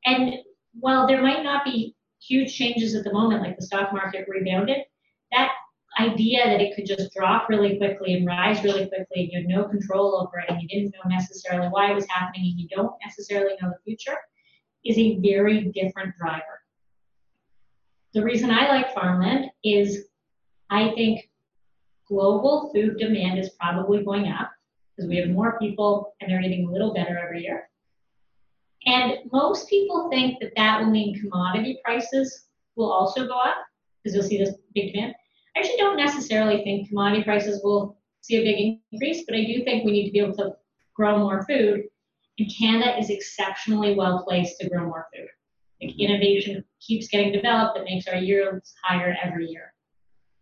And 0.05 0.35
while 0.79 1.07
there 1.07 1.21
might 1.21 1.43
not 1.43 1.63
be 1.63 1.95
huge 2.21 2.55
changes 2.55 2.95
at 2.95 3.03
the 3.03 3.13
moment, 3.13 3.43
like 3.43 3.57
the 3.57 3.65
stock 3.65 3.93
market 3.93 4.25
rebounded, 4.27 4.79
that 5.31 5.51
idea 5.99 6.45
that 6.45 6.61
it 6.61 6.75
could 6.75 6.85
just 6.85 7.13
drop 7.13 7.49
really 7.49 7.77
quickly 7.77 8.15
and 8.15 8.25
rise 8.25 8.63
really 8.63 8.87
quickly 8.87 9.07
and 9.23 9.31
you 9.31 9.39
had 9.39 9.47
no 9.47 9.67
control 9.69 10.15
over 10.21 10.39
it 10.39 10.49
and 10.49 10.61
you 10.61 10.67
didn't 10.67 10.93
know 10.93 11.09
necessarily 11.09 11.67
why 11.67 11.91
it 11.91 11.95
was 11.95 12.07
happening 12.09 12.51
and 12.51 12.59
you 12.59 12.67
don't 12.69 12.95
necessarily 13.05 13.55
know 13.61 13.69
the 13.69 13.77
future 13.85 14.17
is 14.83 14.97
a 14.97 15.19
very 15.19 15.65
different 15.65 16.15
driver. 16.17 16.61
The 18.13 18.23
reason 18.23 18.51
I 18.51 18.67
like 18.67 18.93
farmland 18.93 19.51
is 19.63 20.05
I 20.69 20.91
think 20.95 21.29
global 22.07 22.71
food 22.73 22.97
demand 22.97 23.39
is 23.39 23.51
probably 23.59 24.03
going 24.03 24.27
up 24.27 24.51
because 24.95 25.09
we 25.09 25.17
have 25.17 25.29
more 25.29 25.57
people 25.59 26.13
and 26.19 26.29
they're 26.29 26.41
eating 26.41 26.67
a 26.67 26.71
little 26.71 26.93
better 26.93 27.17
every 27.17 27.43
year. 27.43 27.69
And 28.85 29.19
most 29.31 29.69
people 29.69 30.09
think 30.09 30.39
that 30.41 30.51
that 30.57 30.81
will 30.81 30.91
mean 30.91 31.19
commodity 31.19 31.79
prices 31.83 32.47
will 32.75 32.91
also 32.91 33.25
go 33.25 33.37
up 33.37 33.55
because 34.03 34.15
you'll 34.15 34.27
see 34.27 34.37
this 34.37 34.53
big 34.75 34.93
demand. 34.93 35.15
I 35.55 35.59
actually 35.59 35.77
don't 35.77 35.97
necessarily 35.97 36.63
think 36.63 36.89
commodity 36.89 37.23
prices 37.23 37.61
will 37.63 37.97
see 38.21 38.37
a 38.37 38.43
big 38.43 38.79
increase, 38.91 39.23
but 39.27 39.35
I 39.35 39.43
do 39.43 39.63
think 39.63 39.85
we 39.85 39.91
need 39.91 40.05
to 40.05 40.11
be 40.11 40.19
able 40.19 40.35
to 40.37 40.55
grow 40.95 41.19
more 41.19 41.43
food. 41.43 41.83
And 42.39 42.51
Canada 42.57 42.97
is 42.97 43.09
exceptionally 43.09 43.95
well 43.95 44.23
placed 44.23 44.59
to 44.59 44.69
grow 44.69 44.85
more 44.85 45.07
food. 45.13 45.27
Like 45.81 45.99
innovation 45.99 46.63
keeps 46.79 47.07
getting 47.07 47.31
developed 47.31 47.77
that 47.77 47.85
makes 47.85 48.07
our 48.07 48.15
yields 48.15 48.73
higher 48.83 49.15
every 49.23 49.47
year. 49.47 49.73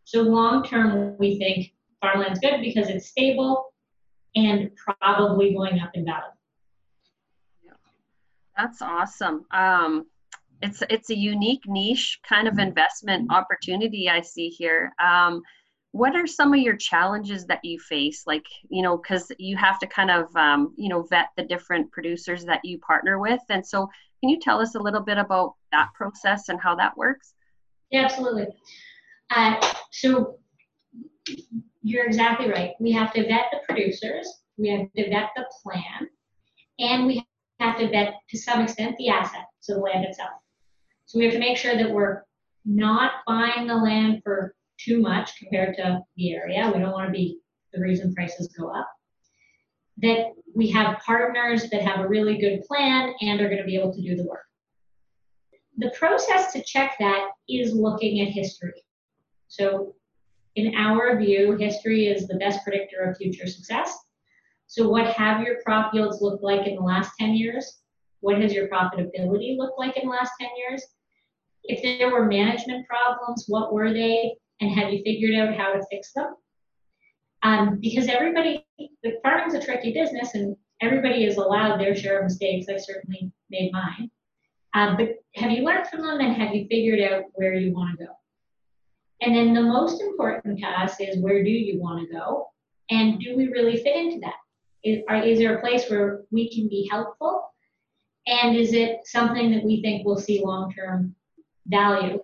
So 0.05 0.21
long 0.21 0.63
term, 0.63 1.17
we 1.19 1.37
think 1.37 1.73
farmland's 1.99 2.39
good 2.39 2.61
because 2.61 2.89
it's 2.89 3.07
stable 3.07 3.73
and 4.35 4.71
probably 4.75 5.53
going 5.53 5.79
up 5.79 5.91
in 5.93 6.05
value. 6.05 6.23
That's 8.57 8.81
awesome. 8.81 9.45
Um, 9.51 10.05
it's 10.61 10.83
it's 10.89 11.09
a 11.09 11.17
unique 11.17 11.63
niche 11.67 12.19
kind 12.27 12.47
of 12.47 12.59
investment 12.59 13.31
opportunity 13.31 14.09
I 14.09 14.21
see 14.21 14.49
here. 14.49 14.93
Um, 15.03 15.41
what 15.93 16.15
are 16.15 16.25
some 16.25 16.53
of 16.53 16.59
your 16.59 16.77
challenges 16.77 17.45
that 17.47 17.63
you 17.63 17.79
face? 17.79 18.23
Like 18.25 18.45
you 18.69 18.81
know 18.81 18.97
because 18.97 19.31
you 19.37 19.57
have 19.57 19.79
to 19.79 19.87
kind 19.87 20.11
of 20.11 20.35
um, 20.35 20.73
you 20.77 20.89
know 20.89 21.03
vet 21.03 21.29
the 21.37 21.43
different 21.43 21.91
producers 21.91 22.45
that 22.45 22.61
you 22.63 22.79
partner 22.79 23.19
with. 23.19 23.41
And 23.49 23.65
so 23.65 23.89
can 24.21 24.29
you 24.29 24.39
tell 24.39 24.59
us 24.59 24.75
a 24.75 24.79
little 24.79 25.01
bit 25.01 25.17
about 25.17 25.55
that 25.71 25.89
process 25.95 26.49
and 26.49 26.59
how 26.61 26.75
that 26.75 26.95
works? 26.97 27.33
Yeah 27.89 28.05
absolutely. 28.05 28.47
Uh, 29.29 29.55
so 29.91 30.35
you're 31.81 32.05
exactly 32.05 32.49
right. 32.49 32.71
We 32.79 32.91
have 32.91 33.13
to 33.13 33.21
vet 33.27 33.45
the 33.51 33.59
producers 33.67 34.41
we 34.61 34.69
have 34.69 34.91
to 34.95 35.09
vet 35.09 35.29
the 35.35 35.45
plan 35.63 36.07
and 36.79 37.07
we 37.07 37.25
have 37.59 37.77
to 37.79 37.89
vet 37.89 38.13
to 38.29 38.37
some 38.37 38.61
extent 38.61 38.95
the 38.97 39.09
asset, 39.09 39.45
so 39.59 39.75
the 39.75 39.79
land 39.79 40.05
itself. 40.05 40.31
So 41.11 41.19
we 41.19 41.25
have 41.25 41.33
to 41.33 41.41
make 41.41 41.57
sure 41.57 41.75
that 41.75 41.91
we're 41.91 42.23
not 42.63 43.11
buying 43.27 43.67
the 43.67 43.75
land 43.75 44.21
for 44.23 44.55
too 44.79 45.01
much 45.01 45.37
compared 45.39 45.75
to 45.75 45.99
the 46.15 46.33
area. 46.33 46.71
We 46.73 46.79
don't 46.79 46.93
want 46.93 47.07
to 47.07 47.11
be 47.11 47.37
the 47.73 47.81
reason 47.81 48.15
prices 48.15 48.47
go 48.57 48.69
up. 48.69 48.87
That 49.97 50.27
we 50.55 50.71
have 50.71 50.99
partners 50.99 51.69
that 51.69 51.81
have 51.81 51.99
a 51.99 52.07
really 52.07 52.37
good 52.37 52.61
plan 52.61 53.13
and 53.19 53.41
are 53.41 53.49
going 53.49 53.57
to 53.57 53.65
be 53.65 53.75
able 53.75 53.93
to 53.93 54.01
do 54.01 54.15
the 54.15 54.23
work. 54.23 54.45
The 55.79 55.91
process 55.99 56.53
to 56.53 56.63
check 56.63 56.95
that 56.99 57.31
is 57.49 57.73
looking 57.73 58.21
at 58.21 58.29
history. 58.29 58.81
So, 59.49 59.95
in 60.55 60.75
our 60.75 61.19
view, 61.19 61.57
history 61.57 62.07
is 62.07 62.25
the 62.25 62.37
best 62.37 62.63
predictor 62.63 63.01
of 63.01 63.17
future 63.17 63.47
success. 63.47 63.97
So, 64.67 64.87
what 64.87 65.07
have 65.07 65.43
your 65.43 65.61
crop 65.61 65.93
yields 65.93 66.21
looked 66.21 66.41
like 66.41 66.67
in 66.67 66.75
the 66.75 66.81
last 66.81 67.11
10 67.19 67.35
years? 67.35 67.81
What 68.21 68.41
has 68.41 68.53
your 68.53 68.69
profitability 68.69 69.57
looked 69.57 69.77
like 69.77 69.97
in 69.97 70.07
the 70.07 70.11
last 70.11 70.31
10 70.39 70.49
years? 70.55 70.81
If 71.63 71.81
there 71.83 72.11
were 72.11 72.25
management 72.25 72.87
problems, 72.87 73.45
what 73.47 73.73
were 73.73 73.93
they? 73.93 74.35
And 74.59 74.71
have 74.71 74.91
you 74.91 75.01
figured 75.03 75.35
out 75.35 75.55
how 75.55 75.73
to 75.73 75.85
fix 75.89 76.13
them? 76.13 76.35
Um, 77.43 77.79
because 77.81 78.07
everybody, 78.07 78.65
the 79.03 79.13
farming's 79.23 79.55
a 79.55 79.61
tricky 79.61 79.93
business 79.93 80.35
and 80.35 80.55
everybody 80.81 81.25
is 81.25 81.37
allowed 81.37 81.79
their 81.79 81.95
share 81.95 82.19
of 82.19 82.25
mistakes. 82.25 82.67
I 82.69 82.77
certainly 82.77 83.31
made 83.49 83.71
mine. 83.71 84.11
Um, 84.73 84.97
but 84.97 85.09
have 85.35 85.51
you 85.51 85.63
learned 85.63 85.87
from 85.87 86.01
them 86.01 86.19
and 86.19 86.35
have 86.35 86.55
you 86.55 86.67
figured 86.69 87.01
out 87.01 87.23
where 87.33 87.53
you 87.53 87.73
want 87.73 87.97
to 87.99 88.05
go? 88.05 88.11
And 89.21 89.35
then 89.35 89.53
the 89.53 89.61
most 89.61 90.01
important 90.01 90.59
task 90.59 90.99
is 90.99 91.19
where 91.19 91.43
do 91.43 91.49
you 91.49 91.79
want 91.79 92.07
to 92.07 92.13
go? 92.13 92.47
And 92.89 93.19
do 93.19 93.35
we 93.35 93.47
really 93.47 93.77
fit 93.77 93.95
into 93.95 94.19
that? 94.21 94.35
Is, 94.83 95.03
are, 95.07 95.21
is 95.21 95.37
there 95.37 95.57
a 95.57 95.61
place 95.61 95.89
where 95.89 96.21
we 96.31 96.51
can 96.53 96.67
be 96.67 96.87
helpful? 96.89 97.43
And 98.25 98.55
is 98.55 98.73
it 98.73 98.99
something 99.05 99.51
that 99.51 99.63
we 99.63 99.81
think 99.81 100.05
will 100.05 100.17
see 100.17 100.43
long 100.43 100.73
term 100.73 101.15
value? 101.71 102.21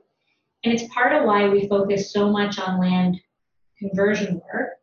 And 0.63 0.73
it's 0.73 0.93
part 0.93 1.13
of 1.13 1.23
why 1.23 1.49
we 1.49 1.67
focus 1.67 2.11
so 2.11 2.29
much 2.29 2.59
on 2.59 2.79
land 2.79 3.19
conversion 3.79 4.41
work 4.51 4.73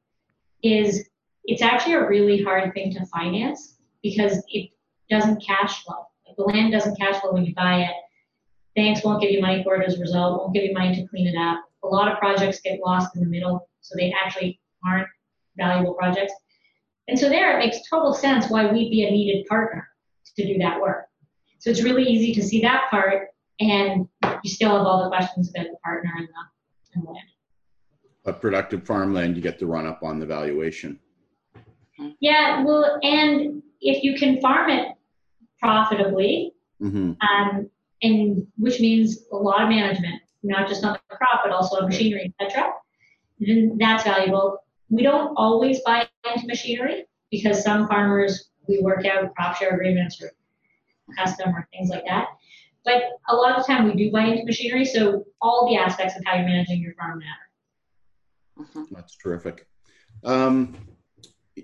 is 0.63 1.09
it's 1.45 1.63
actually 1.63 1.95
a 1.95 2.07
really 2.07 2.43
hard 2.43 2.73
thing 2.73 2.93
to 2.93 3.07
finance 3.07 3.77
because 4.03 4.43
it 4.49 4.71
doesn't 5.11 5.45
cash 5.45 5.85
flow. 5.85 6.07
Like 6.27 6.37
the 6.37 6.45
land 6.45 6.73
doesn't 6.73 6.99
cash 6.99 7.21
flow 7.21 7.33
when 7.33 7.45
you 7.45 7.55
buy 7.55 7.83
it. 7.83 7.95
Banks 8.75 9.05
won't 9.05 9.21
give 9.21 9.31
you 9.31 9.41
money 9.41 9.63
for 9.63 9.77
it 9.77 9.87
as 9.87 9.97
a 9.97 10.01
result, 10.01 10.41
won't 10.41 10.55
give 10.55 10.65
you 10.65 10.73
money 10.73 10.95
to 10.97 11.07
clean 11.09 11.27
it 11.27 11.37
up. 11.37 11.65
A 11.85 11.87
lot 11.87 12.11
of 12.11 12.19
projects 12.19 12.61
get 12.61 12.81
lost 12.81 13.15
in 13.15 13.23
the 13.23 13.29
middle, 13.29 13.69
so 13.83 13.95
they 13.97 14.13
actually 14.25 14.61
aren't 14.85 15.07
valuable 15.57 15.95
projects. 15.95 16.33
And 17.09 17.19
so 17.19 17.29
there 17.29 17.55
it 17.55 17.65
makes 17.65 17.89
total 17.89 18.15
sense 18.15 18.49
why 18.49 18.71
we'd 18.73 18.91
be 18.91 19.05
a 19.05 19.11
needed 19.11 19.47
partner 19.47 19.87
to 20.37 20.47
do 20.47 20.59
that 20.59 20.81
work. 20.81 21.07
So 21.59 21.71
it's 21.71 21.83
really 21.83 22.05
easy 22.05 22.35
to 22.35 22.43
see 22.43 22.63
that 22.63 22.85
part 22.91 23.29
and 23.61 24.09
you 24.45 24.51
still 24.51 24.77
have 24.77 24.87
all 24.87 25.03
the 25.03 25.09
questions 25.09 25.51
about 25.51 25.67
the 25.67 25.77
partner 25.83 26.13
and 26.17 26.29
the, 26.29 26.95
and 26.95 27.07
the 27.07 27.11
land. 27.11 27.29
A 28.27 28.33
productive 28.33 28.87
farmland, 28.87 29.37
you 29.37 29.43
get 29.43 29.59
to 29.59 29.67
run 29.67 29.87
up 29.87 30.03
on 30.03 30.21
the 30.21 30.27
valuation. 30.27 31.01
Yeah, 32.21 32.63
well, 32.63 32.99
and 33.03 33.63
if 33.81 34.05
you 34.05 34.17
can 34.17 34.41
farm 34.41 34.71
it 34.71 34.89
profitably, 35.61 36.53
Mm-hmm. 36.83 37.13
um, 37.23 37.71
and 38.03 38.47
which 38.59 38.81
means 38.81 39.19
a 39.33 39.37
lot 39.37 39.63
of 39.63 39.69
management, 39.69 40.21
not 40.43 40.69
just 40.69 40.85
on 40.85 40.99
the 41.09 41.17
crop, 41.17 41.41
but 41.45 41.53
also 41.53 41.77
on 41.77 41.89
machinery, 41.89 42.35
etc., 42.41 42.73
then 43.39 43.77
that's 43.79 44.05
valuable. 44.05 44.59
We 44.91 45.03
don't 45.03 45.35
always 45.37 45.81
buy 45.81 46.09
into 46.35 46.47
machinery 46.47 47.07
because 47.31 47.63
some 47.63 47.89
farmers 47.89 48.51
we 48.69 48.81
work 48.81 49.07
out 49.07 49.35
crop 49.35 49.57
share 49.57 49.75
agreements 49.75 50.21
or 50.21 50.33
custom 51.17 51.55
or 51.55 51.67
things 51.73 51.89
like 51.89 52.05
that. 52.07 52.27
But 52.85 53.03
a 53.29 53.35
lot 53.35 53.59
of 53.59 53.65
the 53.65 53.73
time 53.73 53.87
we 53.87 53.95
do 53.95 54.13
buy 54.13 54.25
into 54.25 54.45
machinery, 54.45 54.85
so 54.85 55.25
all 55.41 55.69
the 55.69 55.77
aspects 55.77 56.17
of 56.17 56.23
how 56.27 56.37
you're 56.37 56.47
managing 56.47 56.81
your 56.81 56.95
farm 56.95 57.21
matter. 57.21 58.69
Mhm. 58.71 58.89
That's 58.91 59.17
terrific. 59.17 59.67
Um, 60.23 60.77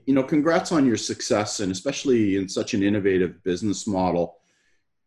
you 0.06 0.14
know, 0.14 0.22
congrats 0.22 0.72
on 0.72 0.86
your 0.86 0.96
success, 0.96 1.60
and 1.60 1.70
especially 1.70 2.36
in 2.36 2.48
such 2.48 2.74
an 2.74 2.82
innovative 2.82 3.42
business 3.42 3.86
model. 3.86 4.40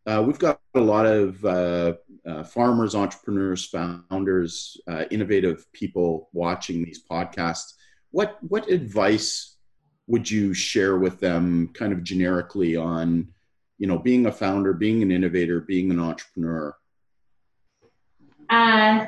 Uh, 0.06 0.22
we've 0.26 0.38
got 0.38 0.60
a 0.74 0.80
lot 0.80 1.06
of 1.06 1.42
uh, 1.44 1.94
uh, 2.26 2.44
farmers, 2.44 2.94
entrepreneurs, 2.94 3.64
founders, 3.66 4.76
uh, 4.86 5.04
innovative 5.10 5.70
people 5.72 6.28
watching 6.32 6.84
these 6.84 7.02
podcasts. 7.10 7.74
What 8.10 8.38
what 8.42 8.68
advice 8.68 9.56
would 10.06 10.30
you 10.30 10.52
share 10.52 10.98
with 10.98 11.18
them, 11.20 11.68
kind 11.72 11.92
of 11.92 12.04
generically, 12.04 12.76
on 12.76 13.32
you 13.78 13.86
know 13.86 13.98
being 13.98 14.26
a 14.26 14.32
founder, 14.32 14.72
being 14.72 15.02
an 15.02 15.10
innovator, 15.10 15.60
being 15.60 15.90
an 15.90 15.98
entrepreneur? 15.98 16.76
Uh, 18.50 19.06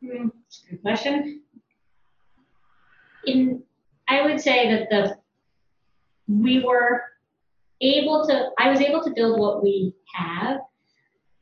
good 0.00 0.30
question. 0.82 1.42
In, 3.26 3.62
I 4.08 4.22
would 4.22 4.40
say 4.40 4.70
that 4.70 4.90
the 4.90 5.16
we 6.28 6.64
were 6.64 7.02
able 7.80 8.26
to. 8.26 8.50
I 8.58 8.70
was 8.70 8.80
able 8.80 9.02
to 9.02 9.10
build 9.10 9.38
what 9.38 9.62
we 9.62 9.94
have, 10.14 10.58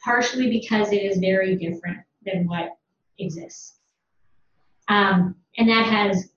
partially 0.02 0.50
because 0.50 0.92
it 0.92 1.02
is 1.02 1.18
very 1.18 1.56
different 1.56 1.98
than 2.24 2.46
what 2.46 2.70
exists, 3.18 3.78
um, 4.88 5.34
and 5.56 5.68
that 5.68 5.86
has 5.86 6.30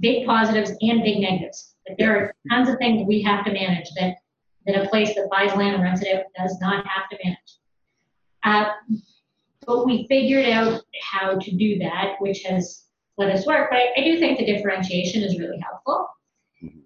big 0.00 0.26
positives 0.26 0.70
and 0.80 1.02
big 1.02 1.20
negatives. 1.20 1.74
Like 1.88 1.98
there 1.98 2.16
are 2.16 2.34
tons 2.50 2.68
of 2.68 2.78
things 2.78 3.06
we 3.06 3.22
have 3.22 3.44
to 3.44 3.52
manage 3.52 3.88
that 3.96 4.16
that 4.66 4.84
a 4.84 4.88
place 4.88 5.14
that 5.14 5.28
buys 5.30 5.54
land 5.56 5.74
and 5.74 5.82
rents 5.82 6.02
it 6.02 6.14
out 6.14 6.24
does 6.38 6.58
not 6.60 6.86
have 6.86 7.08
to 7.10 7.18
manage. 7.24 7.58
Uh, 8.44 8.72
but 9.66 9.86
we 9.86 10.06
figured 10.08 10.46
out 10.46 10.82
how 11.02 11.38
to 11.38 11.56
do 11.56 11.78
that, 11.78 12.16
which 12.18 12.42
has 12.42 12.84
let 13.18 13.30
us 13.30 13.46
work. 13.46 13.70
But 13.70 13.78
I, 13.78 14.00
I 14.00 14.04
do 14.04 14.18
think 14.18 14.38
the 14.38 14.46
differentiation 14.46 15.22
is 15.22 15.38
really 15.38 15.58
helpful. 15.58 16.08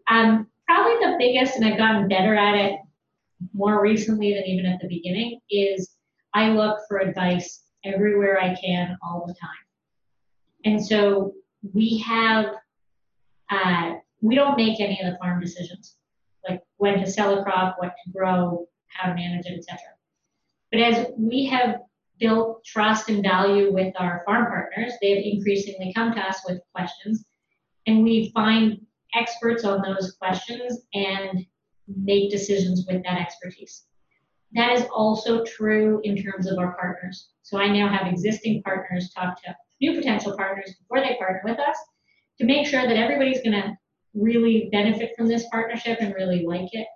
Um, 0.08 0.48
probably 0.66 0.94
the 0.94 1.16
biggest, 1.18 1.56
and 1.56 1.64
I've 1.64 1.78
gotten 1.78 2.08
better 2.08 2.34
at 2.34 2.54
it 2.54 2.80
more 3.52 3.82
recently 3.82 4.34
than 4.34 4.44
even 4.44 4.66
at 4.66 4.80
the 4.80 4.88
beginning, 4.88 5.40
is 5.50 5.96
I 6.34 6.50
look 6.50 6.78
for 6.88 6.98
advice 6.98 7.64
everywhere 7.84 8.40
I 8.40 8.54
can 8.54 8.96
all 9.02 9.24
the 9.26 9.34
time. 9.34 9.50
And 10.64 10.84
so 10.84 11.34
we 11.72 11.98
have, 11.98 12.46
uh, 13.50 13.94
we 14.20 14.34
don't 14.34 14.56
make 14.56 14.80
any 14.80 15.00
of 15.02 15.12
the 15.12 15.18
farm 15.18 15.40
decisions, 15.40 15.96
like 16.48 16.62
when 16.76 16.98
to 17.00 17.10
sell 17.10 17.38
a 17.38 17.42
crop, 17.42 17.76
what 17.78 17.94
to 18.04 18.10
grow, 18.12 18.66
how 18.88 19.08
to 19.08 19.14
manage 19.14 19.46
it, 19.46 19.58
etc. 19.58 19.78
But 20.70 20.80
as 20.80 21.06
we 21.16 21.46
have 21.46 21.80
built 22.18 22.64
trust 22.64 23.08
and 23.08 23.22
value 23.22 23.72
with 23.72 23.94
our 23.98 24.22
farm 24.24 24.46
partners, 24.46 24.92
they 25.00 25.10
have 25.10 25.24
increasingly 25.24 25.92
come 25.94 26.14
to 26.14 26.20
us 26.20 26.40
with 26.48 26.60
questions, 26.74 27.24
and 27.86 28.02
we 28.02 28.30
find 28.34 28.80
experts 29.14 29.64
on 29.64 29.82
those 29.82 30.16
questions 30.20 30.80
and 30.94 31.46
make 31.86 32.30
decisions 32.30 32.84
with 32.88 33.02
that 33.04 33.20
expertise. 33.20 33.84
That 34.52 34.72
is 34.72 34.86
also 34.94 35.44
true 35.44 36.00
in 36.04 36.16
terms 36.16 36.50
of 36.50 36.58
our 36.58 36.76
partners. 36.76 37.28
So 37.42 37.58
I 37.58 37.68
now 37.68 37.88
have 37.88 38.10
existing 38.12 38.62
partners 38.62 39.10
talk 39.14 39.40
to 39.42 39.54
new 39.80 39.94
potential 39.94 40.36
partners 40.36 40.74
before 40.80 41.00
they 41.00 41.16
partner 41.16 41.42
with 41.44 41.58
us 41.58 41.76
to 42.38 42.46
make 42.46 42.66
sure 42.66 42.82
that 42.82 42.96
everybody's 42.96 43.42
going 43.42 43.52
to 43.52 43.76
really 44.16 44.68
benefit 44.72 45.12
from 45.16 45.28
this 45.28 45.46
partnership 45.50 45.98
and 46.00 46.14
really 46.14 46.44
like 46.44 46.68
it. 46.72 46.86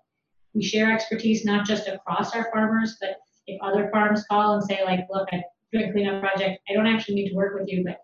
We 0.54 0.62
share 0.62 0.92
expertise 0.92 1.44
not 1.44 1.66
just 1.66 1.86
across 1.86 2.34
our 2.34 2.50
farmers, 2.52 2.96
but 3.00 3.16
if 3.46 3.60
other 3.62 3.88
farms 3.92 4.24
call 4.28 4.54
and 4.54 4.64
say 4.64 4.84
like, 4.84 5.06
look, 5.10 5.28
I'm 5.32 5.42
doing 5.72 5.88
a 5.88 5.92
cleanup 5.92 6.20
project, 6.20 6.60
I 6.68 6.72
don't 6.74 6.86
actually 6.86 7.16
need 7.16 7.30
to 7.30 7.36
work 7.36 7.58
with 7.58 7.68
you, 7.68 7.84
but 7.84 7.98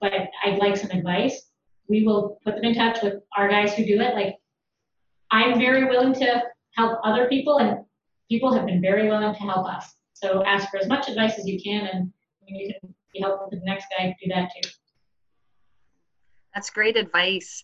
but 0.00 0.12
I'd 0.44 0.58
like 0.58 0.76
some 0.76 0.90
advice. 0.90 1.50
We 1.88 2.04
will 2.04 2.38
put 2.44 2.54
them 2.54 2.64
in 2.64 2.74
touch 2.74 3.02
with 3.02 3.14
our 3.36 3.48
guys 3.48 3.74
who 3.74 3.84
do 3.84 4.00
it. 4.00 4.14
Like 4.14 4.36
I'm 5.30 5.58
very 5.58 5.86
willing 5.86 6.14
to 6.14 6.42
help 6.76 7.00
other 7.04 7.28
people 7.28 7.58
and 7.58 7.84
people 8.30 8.52
have 8.52 8.66
been 8.66 8.80
very 8.80 9.08
willing 9.08 9.34
to 9.34 9.40
help 9.40 9.66
us. 9.66 9.92
So 10.12 10.44
ask 10.44 10.70
for 10.70 10.78
as 10.78 10.86
much 10.86 11.08
advice 11.08 11.38
as 11.38 11.46
you 11.46 11.60
can 11.60 11.86
and 11.86 12.12
you 12.46 12.72
can 12.80 12.94
be 13.12 13.20
helpful 13.20 13.48
to 13.50 13.56
the 13.56 13.64
next 13.64 13.86
guy 13.96 14.14
do 14.22 14.30
that 14.34 14.50
too. 14.54 14.70
That's 16.54 16.70
great 16.70 16.96
advice, 16.96 17.62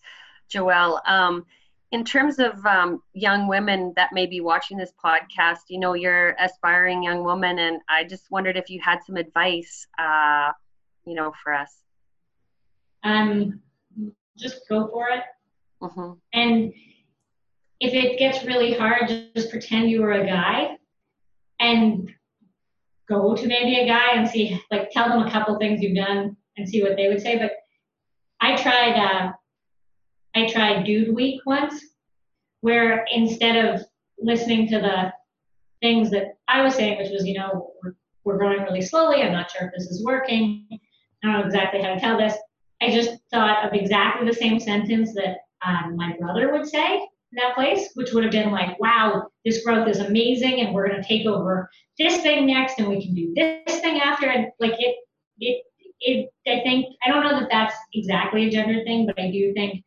Joelle. 0.50 1.00
Um, 1.08 1.46
in 1.92 2.04
terms 2.04 2.40
of 2.40 2.64
um, 2.66 3.02
young 3.12 3.46
women 3.46 3.92
that 3.94 4.12
may 4.12 4.26
be 4.26 4.40
watching 4.40 4.76
this 4.76 4.92
podcast, 5.02 5.60
you 5.68 5.78
know, 5.78 5.94
you're 5.94 6.34
aspiring 6.40 7.04
young 7.04 7.22
woman, 7.22 7.60
and 7.60 7.80
I 7.88 8.02
just 8.02 8.30
wondered 8.32 8.56
if 8.56 8.68
you 8.68 8.80
had 8.82 8.98
some 9.06 9.16
advice, 9.16 9.86
uh, 9.96 10.50
you 11.06 11.14
know, 11.14 11.32
for 11.42 11.54
us. 11.54 11.72
Um, 13.04 13.60
just 14.36 14.68
go 14.68 14.88
for 14.88 15.08
it. 15.08 15.22
hmm 15.80 16.14
And 16.32 16.72
if 17.78 17.94
it 17.94 18.18
gets 18.18 18.44
really 18.44 18.74
hard, 18.74 19.08
just 19.36 19.50
pretend 19.50 19.88
you 19.88 20.00
were 20.02 20.12
a 20.12 20.26
guy 20.26 20.76
and 21.60 22.12
go 23.08 23.36
to 23.36 23.46
maybe 23.46 23.78
a 23.78 23.86
guy 23.86 24.14
and 24.14 24.28
see, 24.28 24.60
like, 24.70 24.90
tell 24.90 25.08
them 25.08 25.22
a 25.22 25.30
couple 25.30 25.56
things 25.58 25.80
you've 25.80 25.96
done 25.96 26.36
and 26.56 26.68
see 26.68 26.82
what 26.82 26.96
they 26.96 27.06
would 27.06 27.20
say. 27.20 27.38
But 27.38 27.52
I 28.40 28.56
tried, 28.56 28.96
uh, 28.96 29.32
I 30.34 30.48
tried 30.48 30.84
Dude 30.84 31.14
Week 31.14 31.40
once, 31.46 31.80
where 32.60 33.06
instead 33.12 33.64
of 33.64 33.82
listening 34.18 34.68
to 34.68 34.78
the 34.80 35.12
things 35.80 36.10
that 36.10 36.38
I 36.48 36.62
was 36.62 36.74
saying, 36.74 36.98
which 36.98 37.10
was, 37.12 37.26
you 37.26 37.38
know, 37.38 37.72
we're, 37.82 37.94
we're 38.24 38.38
growing 38.38 38.62
really 38.62 38.82
slowly. 38.82 39.22
I'm 39.22 39.32
not 39.32 39.50
sure 39.50 39.68
if 39.68 39.74
this 39.76 39.90
is 39.90 40.04
working. 40.04 40.66
I 40.72 40.78
don't 41.22 41.40
know 41.40 41.46
exactly 41.46 41.82
how 41.82 41.94
to 41.94 42.00
tell 42.00 42.18
this. 42.18 42.34
I 42.82 42.90
just 42.90 43.18
thought 43.30 43.66
of 43.66 43.74
exactly 43.74 44.26
the 44.26 44.34
same 44.34 44.58
sentence 44.58 45.14
that 45.14 45.38
um, 45.64 45.96
my 45.96 46.16
brother 46.18 46.52
would 46.52 46.66
say 46.66 46.96
in 46.96 47.36
that 47.36 47.54
place, 47.54 47.90
which 47.94 48.12
would 48.12 48.24
have 48.24 48.32
been 48.32 48.50
like, 48.50 48.78
wow, 48.80 49.28
this 49.44 49.64
growth 49.64 49.88
is 49.88 50.00
amazing 50.00 50.60
and 50.60 50.74
we're 50.74 50.88
going 50.88 51.00
to 51.00 51.08
take 51.08 51.26
over 51.26 51.70
this 51.98 52.22
thing 52.22 52.46
next 52.46 52.78
and 52.78 52.88
we 52.88 53.04
can 53.04 53.14
do 53.14 53.32
this 53.34 53.80
thing 53.80 54.00
after. 54.00 54.26
And 54.26 54.48
like 54.58 54.74
it, 54.78 54.96
it, 55.38 55.64
it, 56.00 56.30
I 56.46 56.62
think, 56.62 56.86
I 57.04 57.10
don't 57.10 57.22
know 57.22 57.38
that 57.40 57.48
that's 57.50 57.74
exactly 57.92 58.46
a 58.46 58.50
gender 58.50 58.82
thing, 58.84 59.06
but 59.06 59.18
I 59.18 59.30
do 59.30 59.52
think 59.52 59.83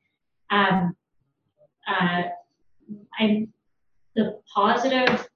um, 0.49 0.95
uh, 1.87 2.23
I'm 3.19 3.53
the 4.15 4.39
positive 4.53 5.27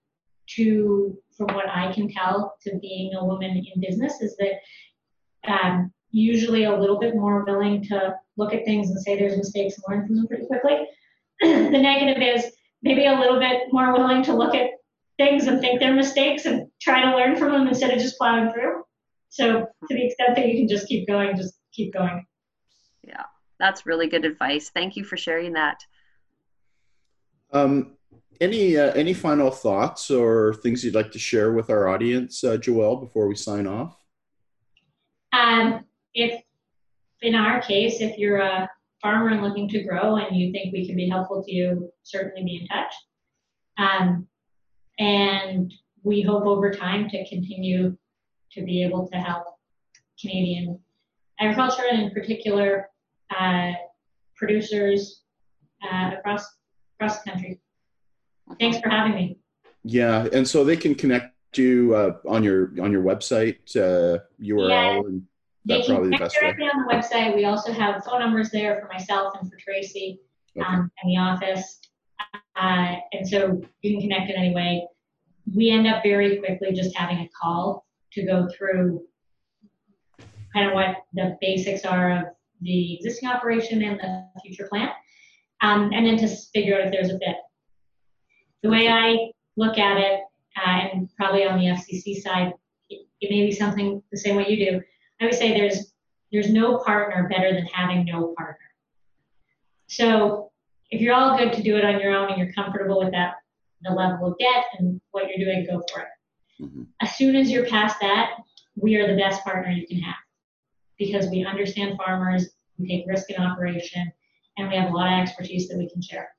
to, 0.55 1.17
from 1.37 1.53
what 1.55 1.69
I 1.69 1.91
can 1.93 2.09
tell, 2.09 2.55
to 2.63 2.77
being 2.79 3.13
a 3.13 3.23
woman 3.23 3.65
in 3.73 3.81
business 3.81 4.21
is 4.21 4.37
that 4.37 5.51
um, 5.51 5.91
usually 6.11 6.65
a 6.65 6.77
little 6.77 6.99
bit 6.99 7.15
more 7.15 7.43
willing 7.45 7.83
to 7.85 8.15
look 8.37 8.53
at 8.53 8.65
things 8.65 8.89
and 8.89 8.99
say 8.99 9.17
there's 9.17 9.37
mistakes 9.37 9.75
and 9.75 9.83
learn 9.87 10.07
from 10.07 10.15
them 10.17 10.27
pretty 10.27 10.45
quickly. 10.45 10.87
the 11.41 11.69
negative 11.69 12.21
is 12.21 12.51
maybe 12.81 13.05
a 13.05 13.17
little 13.17 13.39
bit 13.39 13.71
more 13.71 13.93
willing 13.93 14.23
to 14.23 14.33
look 14.33 14.55
at 14.55 14.71
things 15.17 15.47
and 15.47 15.61
think 15.61 15.79
they're 15.79 15.95
mistakes 15.95 16.45
and 16.45 16.67
try 16.81 17.01
to 17.01 17.15
learn 17.15 17.35
from 17.35 17.51
them 17.51 17.67
instead 17.67 17.91
of 17.91 17.99
just 17.99 18.17
plowing 18.17 18.51
through. 18.51 18.83
So 19.29 19.61
to 19.61 19.95
the 19.95 20.05
extent 20.05 20.35
that 20.35 20.47
you 20.47 20.57
can 20.57 20.67
just 20.67 20.87
keep 20.87 21.07
going, 21.07 21.37
just 21.37 21.53
keep 21.71 21.93
going. 21.93 22.25
Yeah, 23.03 23.23
that's 23.61 23.85
really 23.85 24.07
good 24.07 24.25
advice. 24.25 24.69
Thank 24.73 24.97
you 24.97 25.05
for 25.05 25.15
sharing 25.15 25.53
that. 25.53 25.85
Um, 27.53 27.95
any 28.41 28.75
uh, 28.75 28.91
any 28.93 29.13
final 29.13 29.51
thoughts 29.51 30.09
or 30.09 30.55
things 30.55 30.83
you'd 30.83 30.95
like 30.95 31.11
to 31.11 31.19
share 31.19 31.53
with 31.53 31.69
our 31.69 31.87
audience, 31.87 32.43
uh, 32.43 32.57
Joelle, 32.57 32.99
before 32.99 33.27
we 33.27 33.35
sign 33.35 33.67
off? 33.67 33.95
Um, 35.31 35.85
if 36.15 36.41
in 37.21 37.35
our 37.35 37.61
case, 37.61 38.01
if 38.01 38.17
you're 38.17 38.39
a 38.39 38.67
farmer 39.01 39.29
and 39.29 39.43
looking 39.43 39.69
to 39.69 39.83
grow 39.83 40.15
and 40.15 40.35
you 40.35 40.51
think 40.51 40.73
we 40.73 40.87
can 40.87 40.95
be 40.95 41.07
helpful 41.07 41.43
to 41.43 41.51
you, 41.51 41.91
certainly 42.03 42.43
be 42.43 42.61
in 42.61 42.67
touch. 42.67 42.93
Um, 43.77 44.27
and 44.97 45.71
we 46.03 46.23
hope 46.23 46.45
over 46.45 46.71
time 46.71 47.09
to 47.09 47.29
continue 47.29 47.95
to 48.53 48.63
be 48.63 48.83
able 48.83 49.07
to 49.09 49.17
help 49.17 49.45
Canadian 50.19 50.79
agriculture 51.39 51.83
and 51.91 52.01
in 52.01 52.11
particular 52.11 52.90
uh, 53.37 53.71
producers 54.35 55.21
uh, 55.83 56.11
across 56.17 56.45
across 56.99 57.21
the 57.23 57.31
country. 57.31 57.59
Thanks 58.59 58.79
for 58.79 58.89
having 58.89 59.13
me. 59.15 59.37
Yeah, 59.83 60.27
and 60.33 60.47
so 60.47 60.63
they 60.63 60.77
can 60.77 60.93
connect 60.95 61.33
you 61.57 61.95
uh, 61.95 62.17
on 62.27 62.43
your 62.43 62.71
on 62.81 62.91
your 62.91 63.03
website 63.03 63.57
URL 63.75 64.19
Yeah. 64.39 64.97
and 64.99 65.21
They 65.65 65.75
that's 65.75 65.87
can 65.87 65.95
probably 65.95 66.09
the 66.11 66.15
connect 66.17 66.21
best 66.33 66.35
way. 66.35 66.41
directly 66.41 66.65
on 66.67 66.85
the 66.87 66.93
website. 66.93 67.35
We 67.35 67.45
also 67.45 67.71
have 67.71 68.03
phone 68.03 68.19
numbers 68.19 68.49
there 68.51 68.79
for 68.81 68.87
myself 68.93 69.33
and 69.39 69.49
for 69.51 69.57
Tracy 69.57 70.19
Okay. 70.57 70.65
um, 70.67 70.91
in 71.03 71.09
the 71.11 71.17
office. 71.17 71.79
Uh, 72.55 72.95
and 73.13 73.27
so 73.27 73.61
you 73.81 73.91
can 73.93 74.01
connect 74.01 74.29
in 74.29 74.35
any 74.35 74.53
way. 74.53 74.87
We 75.55 75.71
end 75.71 75.87
up 75.87 76.03
very 76.03 76.37
quickly 76.37 76.73
just 76.73 76.95
having 76.95 77.17
a 77.19 77.29
call 77.41 77.85
to 78.13 78.23
go 78.25 78.47
through 78.55 79.03
kind 80.53 80.67
of 80.67 80.73
what 80.73 80.97
the 81.13 81.37
basics 81.41 81.85
are 81.85 82.11
of 82.11 82.23
the 82.61 82.95
existing 82.95 83.29
operation 83.29 83.83
and 83.83 83.99
the 83.99 84.25
future 84.43 84.67
plan, 84.67 84.89
um, 85.61 85.91
and 85.93 86.05
then 86.05 86.17
to 86.17 86.27
figure 86.53 86.75
out 86.75 86.87
if 86.87 86.91
there's 86.91 87.09
a 87.09 87.19
fit. 87.19 87.35
The 88.63 88.69
way 88.69 88.87
I 88.87 89.31
look 89.57 89.77
at 89.77 89.97
it, 89.97 90.21
uh, 90.57 90.87
and 90.93 91.09
probably 91.17 91.45
on 91.45 91.59
the 91.59 91.65
FCC 91.65 92.21
side, 92.21 92.53
it, 92.89 93.07
it 93.19 93.31
may 93.31 93.45
be 93.45 93.51
something 93.51 94.01
the 94.11 94.17
same 94.17 94.35
way 94.35 94.47
you 94.47 94.71
do. 94.71 94.81
I 95.19 95.25
would 95.25 95.33
say 95.33 95.53
there's 95.53 95.93
there's 96.31 96.49
no 96.49 96.77
partner 96.79 97.27
better 97.29 97.53
than 97.53 97.65
having 97.65 98.05
no 98.05 98.33
partner. 98.37 98.57
So 99.87 100.51
if 100.89 101.01
you're 101.01 101.13
all 101.13 101.37
good 101.37 101.51
to 101.53 101.63
do 101.63 101.75
it 101.77 101.83
on 101.83 101.99
your 101.99 102.15
own 102.15 102.29
and 102.29 102.37
you're 102.37 102.53
comfortable 102.53 102.99
with 102.99 103.11
that, 103.11 103.35
the 103.81 103.91
level 103.91 104.27
of 104.27 104.37
debt 104.37 104.65
and 104.79 105.01
what 105.11 105.25
you're 105.27 105.45
doing, 105.45 105.65
go 105.65 105.83
for 105.91 106.01
it. 106.01 106.63
Mhm. 106.63 106.87
As 107.01 107.15
soon 107.15 107.35
as 107.35 107.51
you're 107.51 107.65
past 107.65 107.99
that, 107.99 108.37
we 108.75 108.95
are 108.95 109.07
the 109.07 109.17
best 109.17 109.43
partner 109.43 109.71
you 109.71 109.85
can 109.85 109.99
have 109.99 110.15
because 111.01 111.27
we 111.29 111.43
understand 111.43 111.97
farmers, 111.97 112.51
we 112.77 112.87
take 112.87 113.07
risk 113.07 113.31
in 113.31 113.41
operation, 113.41 114.11
and 114.57 114.69
we 114.69 114.75
have 114.75 114.91
a 114.91 114.93
lot 114.93 115.11
of 115.11 115.19
expertise 115.19 115.67
that 115.67 115.77
we 115.77 115.89
can 115.89 116.01
share. 116.01 116.29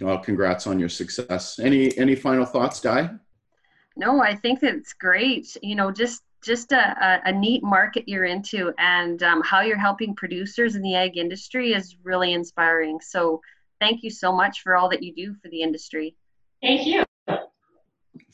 Well, 0.00 0.18
congrats 0.18 0.66
on 0.66 0.80
your 0.80 0.88
success. 0.88 1.60
Any 1.60 1.96
any 1.96 2.16
final 2.16 2.44
thoughts, 2.44 2.80
Di? 2.80 3.10
No, 3.96 4.20
I 4.20 4.34
think 4.34 4.58
that's 4.58 4.92
great. 4.92 5.56
You 5.62 5.76
know, 5.76 5.92
just 5.92 6.22
just 6.44 6.72
a, 6.72 6.76
a, 6.78 7.28
a 7.28 7.32
neat 7.32 7.62
market 7.62 8.08
you're 8.08 8.24
into 8.24 8.72
and 8.76 9.22
um, 9.22 9.40
how 9.42 9.60
you're 9.60 9.78
helping 9.78 10.14
producers 10.16 10.74
in 10.74 10.82
the 10.82 10.94
ag 10.94 11.16
industry 11.16 11.72
is 11.72 11.96
really 12.02 12.32
inspiring. 12.32 12.98
So 13.00 13.40
thank 13.80 14.02
you 14.02 14.10
so 14.10 14.30
much 14.30 14.62
for 14.62 14.74
all 14.76 14.90
that 14.90 15.02
you 15.02 15.14
do 15.14 15.34
for 15.40 15.48
the 15.48 15.62
industry. 15.62 16.16
Thank 16.60 16.86
you. 16.86 17.04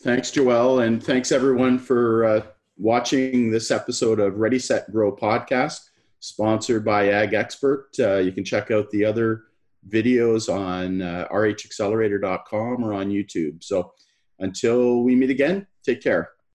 Thanks, 0.00 0.30
Joelle, 0.30 0.84
and 0.84 1.02
thanks 1.02 1.30
everyone 1.30 1.78
for 1.78 2.24
uh, 2.24 2.42
watching 2.80 3.50
this 3.50 3.70
episode 3.70 4.18
of 4.18 4.38
Ready 4.38 4.58
Set 4.58 4.90
Grow 4.90 5.14
podcast, 5.14 5.90
sponsored 6.20 6.82
by 6.82 7.10
Ag 7.10 7.34
Expert. 7.34 7.90
Uh, 7.98 8.16
you 8.16 8.32
can 8.32 8.42
check 8.42 8.70
out 8.70 8.90
the 8.90 9.04
other 9.04 9.42
videos 9.88 10.52
on 10.52 11.02
uh, 11.02 11.28
rhaccelerator.com 11.30 12.82
or 12.82 12.94
on 12.94 13.10
YouTube. 13.10 13.62
So 13.62 13.92
until 14.38 15.02
we 15.02 15.14
meet 15.14 15.30
again, 15.30 15.66
take 15.84 16.02
care. 16.02 16.30